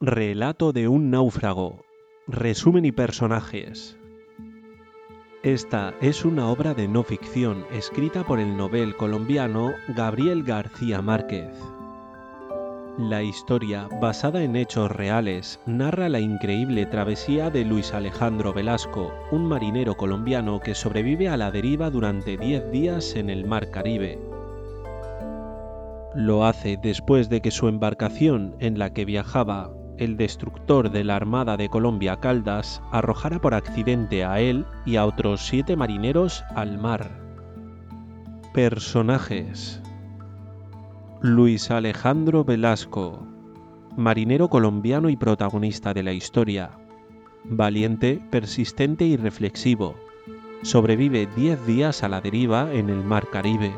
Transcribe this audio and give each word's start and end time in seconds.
Relato 0.00 0.72
de 0.72 0.88
un 0.88 1.12
náufrago. 1.12 1.84
Resumen 2.26 2.84
y 2.84 2.90
personajes. 2.90 3.96
Esta 5.44 5.94
es 6.00 6.24
una 6.24 6.48
obra 6.48 6.74
de 6.74 6.88
no 6.88 7.04
ficción 7.04 7.64
escrita 7.72 8.24
por 8.24 8.40
el 8.40 8.56
novel 8.56 8.96
colombiano 8.96 9.72
Gabriel 9.94 10.42
García 10.42 11.00
Márquez. 11.00 11.56
La 12.98 13.22
historia, 13.22 13.88
basada 14.00 14.42
en 14.42 14.56
hechos 14.56 14.90
reales, 14.90 15.60
narra 15.64 16.08
la 16.08 16.18
increíble 16.18 16.86
travesía 16.86 17.50
de 17.50 17.64
Luis 17.64 17.94
Alejandro 17.94 18.52
Velasco, 18.52 19.14
un 19.30 19.46
marinero 19.46 19.96
colombiano 19.96 20.58
que 20.58 20.74
sobrevive 20.74 21.28
a 21.28 21.36
la 21.36 21.52
deriva 21.52 21.88
durante 21.88 22.36
10 22.36 22.72
días 22.72 23.14
en 23.14 23.30
el 23.30 23.46
Mar 23.46 23.70
Caribe. 23.70 24.18
Lo 26.16 26.44
hace 26.44 26.76
después 26.76 27.28
de 27.28 27.40
que 27.40 27.52
su 27.52 27.68
embarcación 27.68 28.56
en 28.58 28.78
la 28.78 28.92
que 28.92 29.04
viajaba 29.04 29.72
el 29.98 30.16
destructor 30.16 30.90
de 30.90 31.04
la 31.04 31.16
Armada 31.16 31.56
de 31.56 31.68
Colombia 31.68 32.16
Caldas 32.16 32.82
arrojara 32.90 33.40
por 33.40 33.54
accidente 33.54 34.24
a 34.24 34.40
él 34.40 34.66
y 34.84 34.96
a 34.96 35.06
otros 35.06 35.46
siete 35.46 35.76
marineros 35.76 36.44
al 36.54 36.78
mar. 36.78 37.10
Personajes 38.52 39.80
Luis 41.20 41.70
Alejandro 41.70 42.44
Velasco, 42.44 43.26
marinero 43.96 44.48
colombiano 44.48 45.08
y 45.08 45.16
protagonista 45.16 45.94
de 45.94 46.02
la 46.02 46.12
historia. 46.12 46.70
Valiente, 47.44 48.20
persistente 48.30 49.04
y 49.04 49.16
reflexivo. 49.16 49.94
Sobrevive 50.62 51.28
10 51.36 51.66
días 51.66 52.02
a 52.02 52.08
la 52.08 52.20
deriva 52.20 52.72
en 52.72 52.90
el 52.90 53.04
Mar 53.04 53.28
Caribe. 53.30 53.72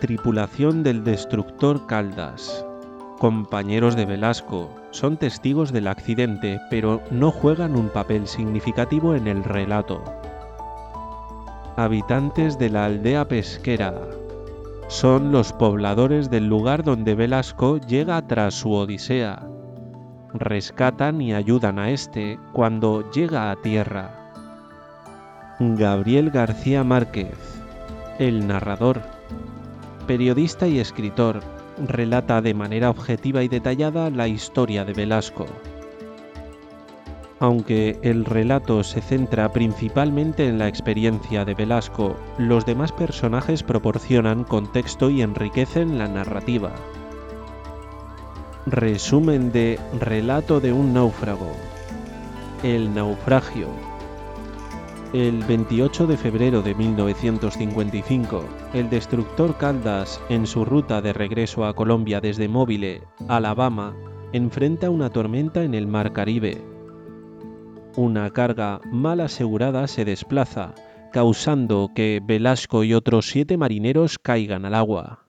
Tripulación 0.00 0.82
del 0.82 1.04
destructor 1.04 1.86
Caldas 1.86 2.66
compañeros 3.18 3.96
de 3.96 4.06
Velasco, 4.06 4.70
son 4.90 5.16
testigos 5.16 5.72
del 5.72 5.88
accidente, 5.88 6.60
pero 6.70 7.00
no 7.10 7.30
juegan 7.30 7.76
un 7.76 7.88
papel 7.88 8.26
significativo 8.26 9.14
en 9.14 9.26
el 9.26 9.44
relato. 9.44 10.02
Habitantes 11.76 12.58
de 12.58 12.70
la 12.70 12.84
aldea 12.84 13.26
pesquera. 13.26 13.94
Son 14.88 15.32
los 15.32 15.52
pobladores 15.52 16.30
del 16.30 16.46
lugar 16.46 16.84
donde 16.84 17.14
Velasco 17.14 17.78
llega 17.78 18.20
tras 18.26 18.54
su 18.54 18.72
odisea. 18.72 19.48
Rescatan 20.32 21.20
y 21.20 21.34
ayudan 21.34 21.78
a 21.78 21.90
este 21.90 22.38
cuando 22.52 23.10
llega 23.10 23.50
a 23.50 23.56
tierra. 23.56 24.10
Gabriel 25.58 26.30
García 26.30 26.84
Márquez, 26.84 27.36
el 28.18 28.46
narrador, 28.46 29.00
periodista 30.06 30.66
y 30.66 30.80
escritor, 30.80 31.40
relata 31.78 32.40
de 32.40 32.54
manera 32.54 32.90
objetiva 32.90 33.42
y 33.42 33.48
detallada 33.48 34.10
la 34.10 34.28
historia 34.28 34.84
de 34.84 34.92
Velasco. 34.92 35.46
Aunque 37.40 37.98
el 38.02 38.24
relato 38.24 38.82
se 38.84 39.00
centra 39.00 39.52
principalmente 39.52 40.46
en 40.48 40.58
la 40.58 40.68
experiencia 40.68 41.44
de 41.44 41.54
Velasco, 41.54 42.16
los 42.38 42.64
demás 42.64 42.92
personajes 42.92 43.62
proporcionan 43.62 44.44
contexto 44.44 45.10
y 45.10 45.22
enriquecen 45.22 45.98
la 45.98 46.08
narrativa. 46.08 46.72
Resumen 48.66 49.52
de 49.52 49.78
Relato 50.00 50.60
de 50.60 50.72
un 50.72 50.94
náufrago. 50.94 51.52
El 52.62 52.94
naufragio, 52.94 53.68
el 55.14 55.44
28 55.44 56.08
de 56.08 56.16
febrero 56.16 56.60
de 56.60 56.74
1955, 56.74 58.44
el 58.72 58.90
destructor 58.90 59.56
Caldas, 59.56 60.20
en 60.28 60.44
su 60.44 60.64
ruta 60.64 61.00
de 61.00 61.12
regreso 61.12 61.64
a 61.64 61.72
Colombia 61.72 62.20
desde 62.20 62.48
Mobile, 62.48 63.02
Alabama, 63.28 63.94
enfrenta 64.32 64.90
una 64.90 65.10
tormenta 65.10 65.62
en 65.62 65.74
el 65.74 65.86
Mar 65.86 66.12
Caribe. 66.12 66.60
Una 67.94 68.28
carga 68.30 68.80
mal 68.90 69.20
asegurada 69.20 69.86
se 69.86 70.04
desplaza, 70.04 70.74
causando 71.12 71.92
que 71.94 72.20
Velasco 72.20 72.82
y 72.82 72.92
otros 72.92 73.28
siete 73.28 73.56
marineros 73.56 74.18
caigan 74.18 74.64
al 74.64 74.74
agua. 74.74 75.28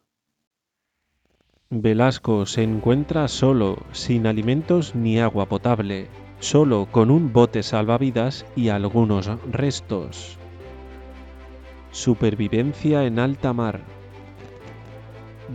Velasco 1.70 2.48
se 2.48 2.64
encuentra 2.64 3.28
solo, 3.28 3.78
sin 3.92 4.26
alimentos 4.26 4.96
ni 4.96 5.20
agua 5.20 5.46
potable, 5.46 6.08
solo 6.40 6.88
con 6.92 7.12
un 7.12 7.32
bote 7.32 7.64
salvavidas 7.64 8.46
y 8.56 8.70
algunos 8.70 9.30
restos. 9.52 10.38
Supervivencia 11.92 13.06
en 13.06 13.20
alta 13.20 13.54
mar. 13.54 13.82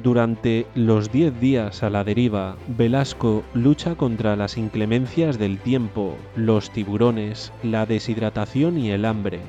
Durante 0.02 0.66
los 0.74 1.10
10 1.10 1.40
días 1.40 1.82
a 1.82 1.90
la 1.90 2.04
deriva, 2.04 2.56
Velasco 2.68 3.42
lucha 3.54 3.96
contra 3.96 4.36
las 4.36 4.56
inclemencias 4.56 5.38
del 5.38 5.58
tiempo, 5.58 6.16
los 6.36 6.70
tiburones, 6.70 7.52
la 7.62 7.86
deshidratación 7.86 8.78
y 8.78 8.90
el 8.90 9.04
hambre. 9.04 9.40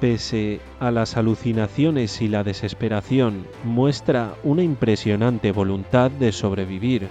Pese 0.00 0.60
a 0.78 0.92
las 0.92 1.16
alucinaciones 1.16 2.22
y 2.22 2.28
la 2.28 2.44
desesperación, 2.44 3.44
muestra 3.64 4.34
una 4.44 4.62
impresionante 4.62 5.50
voluntad 5.50 6.12
de 6.12 6.30
sobrevivir 6.30 7.08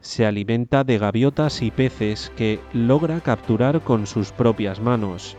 se 0.00 0.26
alimenta 0.26 0.84
de 0.84 0.98
gaviotas 0.98 1.62
y 1.62 1.70
peces 1.70 2.32
que 2.36 2.60
logra 2.72 3.20
capturar 3.20 3.80
con 3.80 4.06
sus 4.06 4.32
propias 4.32 4.80
manos 4.80 5.36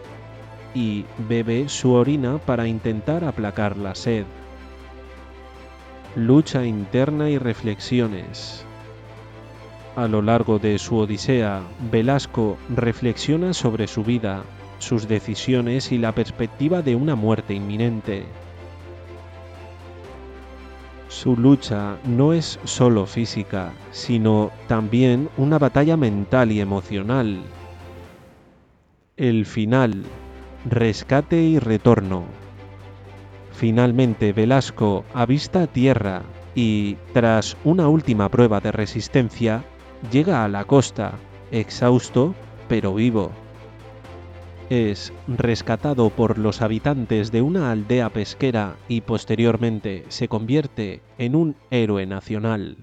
y 0.74 1.06
bebe 1.28 1.70
su 1.70 1.94
orina 1.94 2.38
para 2.38 2.68
intentar 2.68 3.24
aplacar 3.24 3.78
la 3.78 3.96
sed. 3.96 4.26
Lucha 6.16 6.66
interna 6.66 7.30
y 7.30 7.38
reflexiones. 7.38 8.66
A 9.96 10.08
lo 10.08 10.22
largo 10.22 10.60
de 10.60 10.78
su 10.78 10.98
Odisea, 10.98 11.62
Velasco 11.92 12.58
reflexiona 12.70 13.54
sobre 13.54 13.88
su 13.88 14.04
vida, 14.04 14.44
sus 14.80 15.08
decisiones 15.08 15.92
y 15.92 15.98
la 15.98 16.14
perspectiva 16.14 16.82
de 16.82 16.96
una 16.96 17.16
muerte 17.16 17.54
inminente. 17.54 18.26
Su 21.10 21.36
lucha 21.36 21.98
no 22.06 22.34
es 22.34 22.60
solo 22.66 23.08
física, 23.08 23.74
sino 23.90 24.52
también 24.68 25.28
una 25.38 25.58
batalla 25.58 25.98
mental 25.98 26.52
y 26.52 26.62
emocional. 26.62 27.42
El 29.18 29.48
final, 29.48 30.04
rescate 30.66 31.42
y 31.42 31.58
retorno. 31.58 32.26
Finalmente 33.52 34.34
Velasco 34.34 35.04
avista 35.16 35.66
tierra 35.66 36.22
y, 36.54 36.96
tras 37.12 37.58
una 37.64 37.88
última 37.88 38.30
prueba 38.30 38.60
de 38.60 38.72
resistencia, 38.72 39.66
llega 40.12 40.46
a 40.46 40.48
la 40.48 40.64
costa, 40.64 41.14
exhausto 41.52 42.36
pero 42.68 42.94
vivo 42.94 43.32
es 44.70 45.12
rescatado 45.28 46.10
por 46.10 46.38
los 46.38 46.62
habitantes 46.62 47.32
de 47.32 47.42
una 47.42 47.72
aldea 47.72 48.10
pesquera 48.10 48.78
y 48.88 49.02
posteriormente 49.02 50.06
se 50.10 50.28
convierte 50.28 51.02
en 51.18 51.36
un 51.36 51.56
héroe 51.72 52.06
nacional. 52.06 52.78